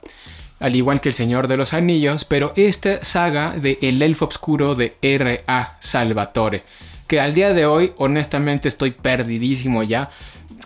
al 0.61 0.75
igual 0.75 1.01
que 1.01 1.09
El 1.09 1.15
Señor 1.15 1.47
de 1.47 1.57
los 1.57 1.73
Anillos, 1.73 2.23
pero 2.23 2.53
esta 2.55 3.03
saga 3.03 3.55
de 3.57 3.79
El 3.81 4.01
Elfo 4.01 4.25
Obscuro 4.25 4.75
de 4.75 4.95
R.A. 5.01 5.77
Salvatore, 5.79 6.63
que 7.07 7.19
al 7.19 7.33
día 7.33 7.53
de 7.53 7.65
hoy 7.65 7.91
honestamente 7.97 8.69
estoy 8.69 8.91
perdidísimo 8.91 9.83
ya. 9.83 10.11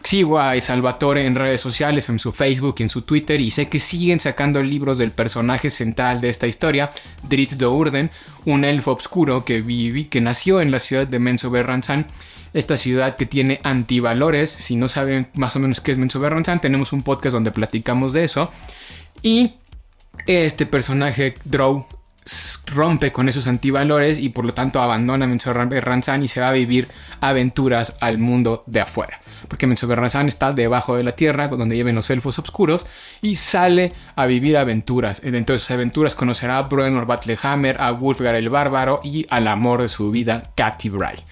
Sigo 0.04 0.38
a 0.38 0.60
Salvatore 0.62 1.26
en 1.26 1.34
redes 1.34 1.62
sociales, 1.62 2.10
en 2.10 2.20
su 2.20 2.32
Facebook, 2.32 2.76
en 2.80 2.90
su 2.90 3.02
Twitter, 3.02 3.42
y 3.42 3.50
sé 3.50 3.70
que 3.70 3.80
siguen 3.80 4.20
sacando 4.20 4.62
libros 4.62 5.00
del 5.00 5.12
personaje 5.12 5.72
central 5.72 6.22
de 6.22 6.30
esta 6.30 6.46
historia, 6.46 6.92
Drit 7.24 7.54
Dourden, 7.54 8.12
un 8.44 8.66
elfo 8.66 8.92
obscuro 8.92 9.46
que, 9.46 9.62
viví, 9.62 10.06
que 10.06 10.22
nació 10.22 10.62
en 10.62 10.70
la 10.70 10.80
ciudad 10.80 11.08
de 11.08 11.18
Menso 11.18 11.50
Berranzan 11.50 12.06
esta 12.56 12.78
ciudad 12.78 13.18
que 13.18 13.26
tiene 13.26 13.60
antivalores. 13.64 14.50
Si 14.50 14.78
no 14.78 14.88
saben 14.88 15.28
más 15.34 15.56
o 15.58 15.60
menos 15.60 15.82
qué 15.82 15.92
es 15.92 15.98
Menso 15.98 16.22
Berranzan, 16.22 16.62
tenemos 16.62 16.94
un 16.94 17.04
podcast 17.04 17.34
donde 17.34 17.52
platicamos 17.52 18.14
de 18.14 18.24
eso. 18.24 18.50
Y 19.22 19.56
este 20.28 20.66
personaje, 20.66 21.36
Drow, 21.44 21.86
rompe 22.66 23.12
con 23.12 23.30
esos 23.30 23.46
antivalores 23.46 24.18
y 24.18 24.30
por 24.30 24.46
lo 24.46 24.54
tanto 24.54 24.82
abandona 24.82 25.28
Menzoberranzan 25.28 26.24
y 26.24 26.28
se 26.28 26.42
va 26.42 26.50
a 26.50 26.54
vivir 26.54 26.88
aventuras 27.22 27.96
al 28.02 28.18
mundo 28.18 28.64
de 28.66 28.82
afuera. 28.82 29.22
Porque 29.48 29.68
Menzoberranzan 29.68 30.28
está 30.28 30.52
debajo 30.52 30.96
de 30.96 31.04
la 31.04 31.12
tierra, 31.12 31.48
donde 31.48 31.76
lleven 31.76 31.96
los 31.96 32.10
elfos 32.10 32.40
oscuros, 32.40 32.86
y 33.22 33.36
sale 33.36 33.94
a 34.16 34.26
vivir 34.26 34.58
aventuras. 34.58 35.22
Dentro 35.22 35.54
de 35.54 35.60
sus 35.60 35.72
aventuras 35.72 36.16
conocerá 36.16 36.58
a 36.58 36.64
Bruenor 36.64 37.06
Battlehammer, 37.06 37.80
a 37.80 37.92
Wulfgar 37.92 38.36
el 38.36 38.50
Bárbaro 38.50 39.02
y 39.04 39.28
al 39.30 39.48
amor 39.48 39.84
de 39.84 39.90
su 39.90 40.10
vida, 40.10 40.52
Cathy 40.56 40.90
Bry. 40.90 41.24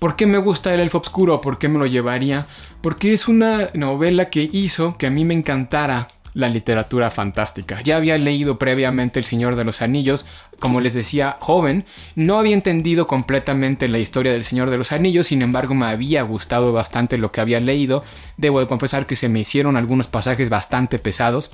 ¿Por 0.00 0.16
qué 0.16 0.26
me 0.26 0.38
gusta 0.38 0.74
el 0.74 0.80
elfo 0.80 0.98
oscuro? 0.98 1.40
¿Por 1.40 1.58
qué 1.58 1.68
me 1.68 1.78
lo 1.78 1.86
llevaría? 1.86 2.44
Porque 2.80 3.12
es 3.12 3.28
una 3.28 3.68
novela 3.74 4.30
que 4.30 4.50
hizo 4.52 4.98
que 4.98 5.06
a 5.06 5.10
mí 5.10 5.24
me 5.24 5.34
encantara 5.34 6.08
la 6.34 6.48
literatura 6.48 7.10
fantástica. 7.10 7.80
Ya 7.82 7.96
había 7.96 8.18
leído 8.18 8.58
previamente 8.58 9.18
El 9.18 9.24
Señor 9.24 9.56
de 9.56 9.64
los 9.64 9.82
Anillos, 9.82 10.24
como 10.58 10.80
les 10.80 10.94
decía, 10.94 11.36
joven, 11.40 11.84
no 12.14 12.38
había 12.38 12.54
entendido 12.54 13.06
completamente 13.06 13.88
la 13.88 13.98
historia 13.98 14.32
del 14.32 14.44
Señor 14.44 14.70
de 14.70 14.78
los 14.78 14.92
Anillos, 14.92 15.26
sin 15.26 15.42
embargo 15.42 15.74
me 15.74 15.86
había 15.86 16.22
gustado 16.22 16.72
bastante 16.72 17.18
lo 17.18 17.32
que 17.32 17.40
había 17.40 17.60
leído, 17.60 18.04
debo 18.36 18.60
de 18.60 18.66
confesar 18.66 19.06
que 19.06 19.16
se 19.16 19.28
me 19.28 19.40
hicieron 19.40 19.76
algunos 19.76 20.06
pasajes 20.06 20.50
bastante 20.50 20.98
pesados, 20.98 21.50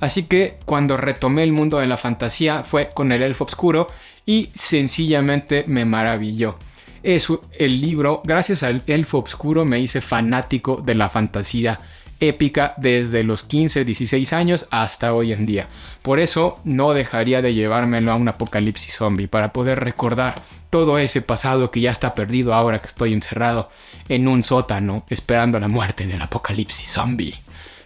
así 0.00 0.24
que 0.24 0.58
cuando 0.64 0.96
retomé 0.96 1.42
el 1.42 1.52
mundo 1.52 1.78
de 1.78 1.86
la 1.86 1.96
fantasía 1.96 2.62
fue 2.62 2.90
con 2.94 3.12
el 3.12 3.22
Elfo 3.22 3.44
Oscuro 3.44 3.88
y 4.24 4.50
sencillamente 4.54 5.64
me 5.66 5.84
maravilló. 5.84 6.56
Es 7.02 7.26
el 7.58 7.80
libro, 7.80 8.22
gracias 8.24 8.62
al 8.62 8.82
Elfo 8.86 9.18
Obscuro 9.18 9.64
me 9.64 9.80
hice 9.80 10.00
fanático 10.00 10.80
de 10.84 10.94
la 10.94 11.08
fantasía 11.08 11.80
épica 12.22 12.74
desde 12.76 13.24
los 13.24 13.42
15, 13.42 13.84
16 13.84 14.32
años 14.32 14.66
hasta 14.70 15.12
hoy 15.12 15.32
en 15.32 15.44
día. 15.44 15.68
Por 16.02 16.20
eso 16.20 16.60
no 16.64 16.92
dejaría 16.92 17.42
de 17.42 17.52
llevármelo 17.52 18.12
a 18.12 18.14
un 18.14 18.28
apocalipsis 18.28 18.96
zombie, 18.96 19.28
para 19.28 19.52
poder 19.52 19.80
recordar 19.80 20.42
todo 20.70 20.98
ese 20.98 21.20
pasado 21.20 21.70
que 21.70 21.80
ya 21.80 21.90
está 21.90 22.14
perdido 22.14 22.54
ahora 22.54 22.80
que 22.80 22.86
estoy 22.86 23.12
encerrado 23.12 23.68
en 24.08 24.28
un 24.28 24.44
sótano 24.44 25.04
esperando 25.10 25.58
la 25.60 25.68
muerte 25.68 26.06
del 26.06 26.22
apocalipsis 26.22 26.88
zombie. 26.88 27.34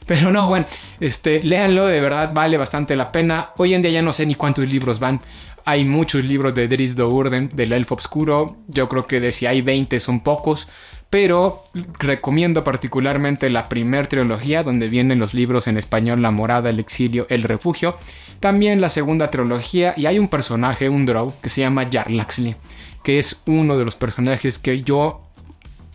Pero 0.07 0.31
no, 0.31 0.47
bueno, 0.47 0.66
este, 1.00 1.43
léanlo, 1.43 1.87
de 1.87 2.00
verdad 2.00 2.33
vale 2.33 2.57
bastante 2.57 2.95
la 2.95 3.11
pena. 3.11 3.50
Hoy 3.57 3.75
en 3.75 3.83
día 3.83 3.90
ya 3.90 4.02
no 4.02 4.12
sé 4.12 4.25
ni 4.25 4.37
cuántos 4.37 4.69
libros 4.69 5.00
van. 5.00 5.21
Hay 5.64 5.85
muchos 5.85 6.25
libros 6.25 6.55
de 6.55 6.69
Dries 6.69 6.95
Dourden, 6.95 7.50
del 7.52 7.73
Elfo 7.73 7.95
Obscuro. 7.95 8.59
Yo 8.69 8.88
creo 8.88 9.07
que 9.09 9.19
de 9.19 9.33
si 9.33 9.47
hay 9.47 9.62
20 9.62 9.99
son 9.99 10.21
pocos 10.21 10.69
pero 11.11 11.63
recomiendo 11.99 12.65
particularmente 12.65 13.49
la 13.51 13.69
primer 13.69 14.07
trilogía 14.07 14.63
donde 14.63 14.89
vienen 14.89 15.19
los 15.19 15.35
libros 15.35 15.67
en 15.67 15.79
español 15.79 16.23
La 16.23 16.31
morada, 16.31 16.71
el 16.71 16.81
exilio, 16.81 17.27
el 17.31 17.43
refugio, 17.43 17.97
también 18.41 18.81
la 18.81 18.89
segunda 18.89 19.31
trilogía 19.31 19.95
y 19.97 20.07
hay 20.07 20.19
un 20.19 20.29
personaje, 20.29 20.89
un 20.89 21.07
drow, 21.07 21.33
que 21.43 21.51
se 21.51 21.63
llama 21.63 21.89
Jarlaxle, 21.91 22.57
que 23.03 23.19
es 23.19 23.41
uno 23.47 23.79
de 23.79 23.85
los 23.85 23.95
personajes 23.95 24.59
que 24.59 24.83
yo 24.83 25.25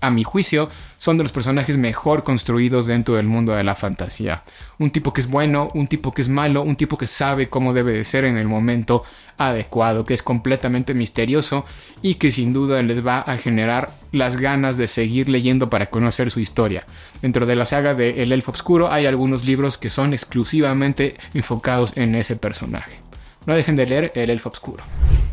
a 0.01 0.09
mi 0.09 0.23
juicio, 0.23 0.69
son 0.97 1.17
de 1.17 1.23
los 1.23 1.31
personajes 1.31 1.77
mejor 1.77 2.23
construidos 2.23 2.87
dentro 2.87 3.15
del 3.15 3.27
mundo 3.27 3.53
de 3.53 3.63
la 3.63 3.75
fantasía. 3.75 4.43
Un 4.79 4.89
tipo 4.89 5.13
que 5.13 5.21
es 5.21 5.27
bueno, 5.27 5.69
un 5.73 5.87
tipo 5.87 6.11
que 6.11 6.21
es 6.21 6.29
malo, 6.29 6.63
un 6.63 6.75
tipo 6.75 6.97
que 6.97 7.07
sabe 7.07 7.49
cómo 7.49 7.73
debe 7.73 7.93
de 7.93 8.03
ser 8.03 8.25
en 8.25 8.37
el 8.37 8.47
momento 8.47 9.03
adecuado, 9.37 10.05
que 10.05 10.13
es 10.13 10.23
completamente 10.23 10.93
misterioso 10.93 11.65
y 12.01 12.15
que 12.15 12.31
sin 12.31 12.53
duda 12.53 12.81
les 12.83 13.05
va 13.05 13.19
a 13.19 13.37
generar 13.37 13.91
las 14.11 14.35
ganas 14.35 14.77
de 14.77 14.87
seguir 14.87 15.29
leyendo 15.29 15.69
para 15.69 15.89
conocer 15.89 16.31
su 16.31 16.39
historia. 16.39 16.85
Dentro 17.21 17.45
de 17.45 17.55
la 17.55 17.65
saga 17.65 17.93
de 17.93 18.23
El 18.23 18.31
Elfo 18.31 18.51
Obscuro 18.51 18.91
hay 18.91 19.05
algunos 19.05 19.45
libros 19.45 19.77
que 19.77 19.89
son 19.89 20.13
exclusivamente 20.13 21.15
enfocados 21.33 21.95
en 21.95 22.15
ese 22.15 22.35
personaje. 22.35 22.99
No 23.45 23.55
dejen 23.55 23.75
de 23.75 23.87
leer 23.87 24.11
El 24.15 24.29
Elfo 24.29 24.49
Obscuro. 24.49 24.83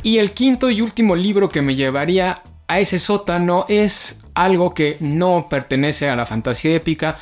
Y 0.02 0.18
el 0.18 0.32
quinto 0.32 0.70
y 0.70 0.80
último 0.80 1.16
libro 1.16 1.48
que 1.48 1.62
me 1.62 1.74
llevaría 1.74 2.42
a 2.68 2.80
ese 2.80 2.98
sótano 2.98 3.66
es 3.68 4.20
algo 4.38 4.72
que 4.72 4.96
no 5.00 5.48
pertenece 5.50 6.08
a 6.08 6.14
la 6.14 6.24
fantasía 6.24 6.72
épica, 6.72 7.18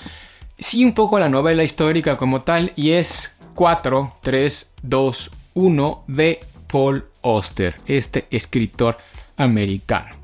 sí 0.59 0.85
un 0.85 0.93
poco 0.93 1.17
a 1.17 1.21
la 1.21 1.31
novela 1.31 1.65
histórica 1.65 2.19
como 2.19 2.43
tal, 2.43 2.73
y 2.77 2.91
es 2.91 3.35
4, 3.55 4.19
3, 4.21 4.73
2, 4.83 5.31
1 5.55 6.05
de 6.09 6.41
Paul 6.67 7.07
Auster, 7.23 7.77
este 7.87 8.27
escritor 8.31 8.99
americano. 9.39 10.15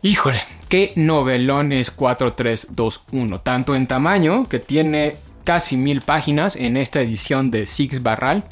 Híjole, 0.00 0.40
qué 0.68 0.94
novelón 0.96 1.72
es 1.72 1.90
4321, 1.90 3.42
tanto 3.42 3.74
en 3.74 3.86
tamaño, 3.86 4.48
que 4.48 4.60
tiene 4.60 5.16
casi 5.44 5.76
mil 5.76 6.00
páginas 6.00 6.56
en 6.56 6.78
esta 6.78 7.02
edición 7.02 7.50
de 7.50 7.66
Six 7.66 8.02
Barral, 8.02 8.44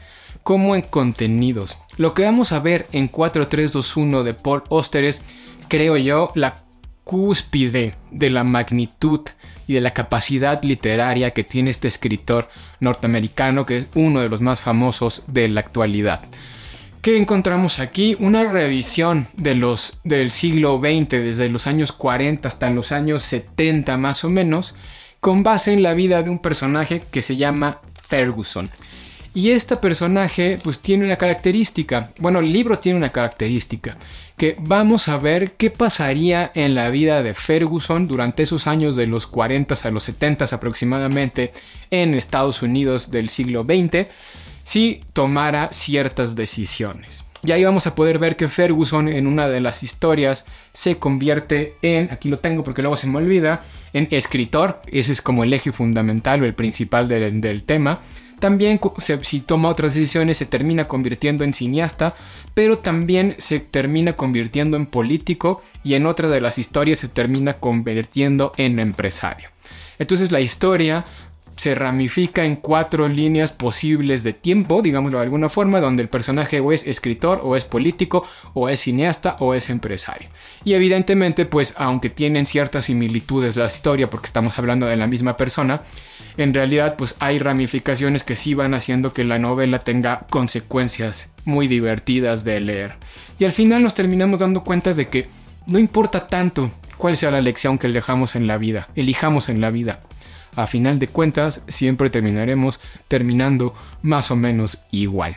como 0.43 0.75
en 0.75 0.83
contenidos. 0.83 1.79
Lo 1.97 2.13
que 2.13 2.25
vamos 2.25 2.53
a 2.53 2.61
ver 2.61 2.87
en 2.93 3.09
4321 3.09 4.25
de 4.25 4.35
Paul 4.35 4.63
Auster 4.71 5.05
es, 5.05 5.23
creo 5.69 5.97
yo, 5.97 6.33
la 6.35 6.57
cúspide 7.11 7.97
de 8.13 8.31
la 8.31 8.45
magnitud 8.45 9.23
y 9.67 9.75
de 9.75 9.81
la 9.81 9.91
capacidad 9.91 10.63
literaria 10.63 11.33
que 11.33 11.43
tiene 11.43 11.71
este 11.71 11.89
escritor 11.89 12.49
norteamericano 12.79 13.67
que 13.67 13.79
es 13.79 13.87
uno 13.97 14.21
de 14.21 14.29
los 14.29 14.41
más 14.41 14.61
famosos 14.61 15.25
de 15.27 15.49
la 15.49 15.59
actualidad. 15.59 16.21
¿Qué 17.03 17.17
encontramos 17.17 17.81
aquí? 17.81 18.17
Una 18.21 18.45
revisión 18.45 19.27
de 19.37 19.57
los, 19.57 19.99
del 20.05 20.31
siglo 20.31 20.79
XX, 20.79 21.09
desde 21.09 21.49
los 21.49 21.67
años 21.67 21.91
40 21.91 22.47
hasta 22.47 22.71
los 22.71 22.93
años 22.93 23.25
70 23.25 23.97
más 23.97 24.23
o 24.23 24.31
menos, 24.31 24.77
con 25.19 25.43
base 25.43 25.73
en 25.73 25.83
la 25.83 25.95
vida 25.95 26.23
de 26.23 26.31
un 26.31 26.39
personaje 26.39 27.03
que 27.11 27.23
se 27.23 27.35
llama 27.35 27.81
Ferguson. 28.07 28.71
Y 29.33 29.51
este 29.51 29.77
personaje 29.77 30.59
pues 30.63 30.81
tiene 30.81 31.05
una 31.05 31.17
característica, 31.17 32.11
bueno 32.19 32.41
el 32.41 32.53
libro 32.53 32.79
tiene 32.79 32.99
una 32.99 33.13
característica, 33.13 33.97
que 34.37 34.57
vamos 34.59 35.07
a 35.09 35.19
ver 35.19 35.53
qué 35.53 35.71
pasaría 35.71 36.51
en 36.55 36.75
la 36.75 36.91
vida 36.91 37.23
de 37.23 37.35
Ferguson 37.35 38.09
durante 38.09 38.43
esos 38.43 38.67
años 38.67 38.97
de 38.97 39.07
los 39.07 39.29
40 39.29 39.75
a 39.83 39.91
los 39.93 40.03
70 40.05 40.47
aproximadamente 40.47 41.53
en 41.93 42.15
Estados 42.15 42.63
Unidos 42.63 43.11
del 43.13 43.29
siglo 43.29 43.65
XX 43.65 44.09
si 44.65 45.01
tomara 45.13 45.73
ciertas 45.73 46.35
decisiones. 46.35 47.25
Y 47.43 47.53
ahí 47.53 47.65
vamos 47.65 47.87
a 47.87 47.95
poder 47.95 48.19
ver 48.19 48.37
que 48.37 48.49
Ferguson 48.49 49.09
en 49.09 49.27
una 49.27 49.49
de 49.49 49.61
las 49.61 49.83
historias 49.83 50.45
se 50.73 50.99
convierte 50.99 51.75
en, 51.81 52.11
aquí 52.13 52.29
lo 52.29 52.39
tengo 52.39 52.63
porque 52.63 52.83
luego 52.83 52.97
se 52.97 53.07
me 53.07 53.17
olvida, 53.17 53.65
en 53.95 54.09
escritor. 54.11 54.81
Ese 54.93 55.13
es 55.13 55.23
como 55.23 55.43
el 55.43 55.53
eje 55.53 55.73
fundamental 55.73 56.43
o 56.43 56.45
el 56.45 56.55
principal 56.55 57.09
del, 57.09 57.63
tema. 57.65 58.01
También 58.41 58.81
si 59.23 59.41
toma 59.41 59.69
otras 59.69 59.95
decisiones 59.95 60.39
se 60.39 60.47
termina 60.47 60.87
convirtiendo 60.87 61.45
en 61.45 61.55
cineasta, 61.55 62.15
pero 62.55 62.79
también 62.79 63.37
se 63.39 63.61
termina 63.61 64.15
convirtiendo 64.15 64.77
en 64.77 64.87
político 64.87 65.63
y 65.85 65.95
en 65.95 66.07
otra 66.07 66.29
de 66.29 66.41
las 66.41 66.59
historias 66.59 66.99
se 66.99 67.09
termina 67.09 67.55
convirtiendo 67.55 68.53
en 68.57 68.79
empresario. 68.79 69.51
Entonces 69.99 70.33
la 70.33 70.41
historia 70.41 71.05
se 71.57 71.75
ramifica 71.75 72.45
en 72.45 72.57
cuatro 72.57 73.09
líneas 73.09 73.53
posibles 73.53 74.23
de 74.23 74.33
tiempo, 74.33 74.83
digámoslo 74.83 75.19
de 75.19 75.25
alguna 75.25 75.49
forma, 75.49 75.81
donde 75.81 76.03
el 76.03 76.09
personaje 76.09 76.61
o 76.61 76.73
es 76.73 76.87
escritor, 76.87 77.41
o 77.45 77.57
es 77.57 77.65
político, 77.65 78.27
o 78.55 78.69
es 78.69 78.81
cineasta, 78.81 79.37
o 79.41 79.55
es 79.55 79.69
empresario. 79.69 80.29
Y 80.65 80.73
evidentemente, 80.73 81.45
pues 81.45 81.75
aunque 81.77 82.09
tienen 82.09 82.47
ciertas 82.47 82.87
similitudes 82.87 83.57
la 83.57 83.67
historia, 83.67 84.09
porque 84.09 84.27
estamos 84.27 84.59
hablando 84.59 84.87
de 84.87 84.97
la 84.97 85.07
misma 85.07 85.37
persona, 85.37 85.83
en 86.37 86.55
realidad 86.55 86.97
pues 86.97 87.17
hay 87.19 87.39
ramificaciones 87.39 88.25
que 88.25 88.37
sí 88.37 88.55
van 88.55 88.75
haciendo 88.75 89.13
que 89.13 89.25
la 89.25 89.39
novela 89.39 89.81
tenga 89.81 90.27
consecuencias 90.31 91.31
muy 91.45 91.69
divertidas 91.69 92.45
de 92.45 92.61
leer. 92.61 92.95
Y 93.39 93.45
al 93.45 93.53
final 93.53 93.83
nos 93.83 93.95
terminamos 93.95 94.41
dando 94.41 94.65
cuenta 94.65 94.95
de 94.95 95.09
que 95.09 95.29
no 95.67 95.79
importa 95.79 96.29
tanto 96.29 96.71
cuál 96.97 97.17
sea 97.17 97.31
la 97.31 97.41
lección 97.41 97.79
que 97.79 97.87
elijamos 97.87 98.35
en 98.35 98.47
la 98.47 98.59
vida, 98.59 98.89
elijamos 98.95 99.49
en 99.49 99.61
la 99.61 99.71
vida 99.71 100.01
a 100.57 100.67
final 100.67 100.99
de 100.99 101.09
cuentas 101.09 101.63
siempre 101.69 102.11
terminaremos 102.11 102.81
terminando 103.09 103.75
más 104.03 104.31
o 104.31 104.37
menos 104.37 104.79
igual. 104.91 105.37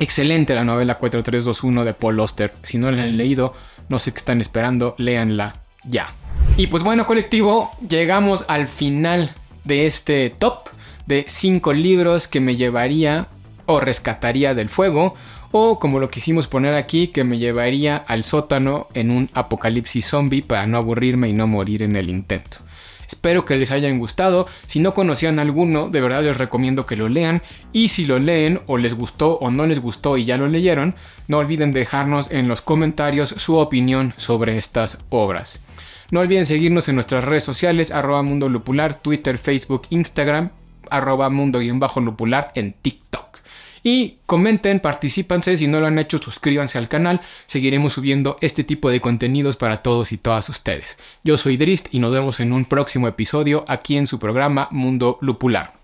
Excelente 0.00 0.54
la 0.54 0.64
novela 0.64 0.96
4321 0.96 1.84
de 1.84 1.94
Paul 1.94 2.20
Oster. 2.20 2.52
Si 2.62 2.78
no 2.78 2.90
la 2.90 3.02
han 3.02 3.16
leído, 3.16 3.54
no 3.88 3.98
sé 3.98 4.12
qué 4.12 4.18
están 4.18 4.40
esperando, 4.40 4.94
léanla 4.98 5.54
ya. 5.84 6.08
Y 6.56 6.68
pues 6.68 6.82
bueno, 6.82 7.06
colectivo, 7.06 7.70
llegamos 7.88 8.44
al 8.48 8.68
final 8.68 9.32
de 9.64 9.86
este 9.86 10.30
top 10.30 10.68
de 11.06 11.24
5 11.26 11.72
libros 11.72 12.28
que 12.28 12.40
me 12.40 12.56
llevaría 12.56 13.26
o 13.66 13.80
rescataría 13.80 14.54
del 14.54 14.68
fuego 14.68 15.14
o 15.50 15.78
como 15.78 15.98
lo 15.98 16.10
quisimos 16.10 16.46
poner 16.46 16.74
aquí, 16.74 17.08
que 17.08 17.24
me 17.24 17.38
llevaría 17.38 17.96
al 17.96 18.22
sótano 18.22 18.88
en 18.94 19.10
un 19.10 19.30
apocalipsis 19.32 20.06
zombie 20.06 20.42
para 20.42 20.66
no 20.66 20.76
aburrirme 20.76 21.28
y 21.28 21.32
no 21.32 21.46
morir 21.46 21.82
en 21.82 21.96
el 21.96 22.10
intento. 22.10 22.58
Espero 23.08 23.44
que 23.44 23.56
les 23.56 23.70
hayan 23.70 23.98
gustado. 23.98 24.46
Si 24.66 24.80
no 24.80 24.92
conocían 24.92 25.38
alguno, 25.38 25.88
de 25.88 26.00
verdad 26.00 26.22
les 26.22 26.36
recomiendo 26.36 26.86
que 26.86 26.96
lo 26.96 27.08
lean. 27.08 27.42
Y 27.72 27.88
si 27.88 28.04
lo 28.04 28.18
leen 28.18 28.60
o 28.66 28.76
les 28.76 28.94
gustó 28.94 29.38
o 29.38 29.50
no 29.50 29.66
les 29.66 29.80
gustó 29.80 30.18
y 30.18 30.26
ya 30.26 30.36
lo 30.36 30.46
leyeron, 30.46 30.94
no 31.26 31.38
olviden 31.38 31.72
dejarnos 31.72 32.30
en 32.30 32.48
los 32.48 32.60
comentarios 32.60 33.30
su 33.30 33.56
opinión 33.56 34.14
sobre 34.18 34.58
estas 34.58 34.98
obras. 35.08 35.60
No 36.10 36.20
olviden 36.20 36.46
seguirnos 36.46 36.88
en 36.88 36.94
nuestras 36.94 37.24
redes 37.24 37.44
sociales, 37.44 37.90
arroba 37.90 38.22
mundo 38.22 38.48
lupular, 38.48 38.94
Twitter, 39.00 39.38
Facebook, 39.38 39.82
Instagram, 39.90 40.50
arroba 40.90 41.28
mundo-lupular 41.30 42.52
en 42.54 42.72
TikTok. 42.72 43.27
Y 43.82 44.18
comenten, 44.26 44.80
participanse, 44.80 45.56
si 45.56 45.66
no 45.66 45.80
lo 45.80 45.86
han 45.86 45.98
hecho, 45.98 46.18
suscríbanse 46.18 46.78
al 46.78 46.88
canal, 46.88 47.20
seguiremos 47.46 47.92
subiendo 47.92 48.38
este 48.40 48.64
tipo 48.64 48.90
de 48.90 49.00
contenidos 49.00 49.56
para 49.56 49.78
todos 49.78 50.12
y 50.12 50.18
todas 50.18 50.48
ustedes. 50.48 50.98
Yo 51.24 51.38
soy 51.38 51.56
Drist 51.56 51.88
y 51.92 51.98
nos 51.98 52.12
vemos 52.12 52.40
en 52.40 52.52
un 52.52 52.64
próximo 52.64 53.08
episodio 53.08 53.64
aquí 53.68 53.96
en 53.96 54.06
su 54.06 54.18
programa 54.18 54.68
Mundo 54.70 55.18
Lupular. 55.20 55.77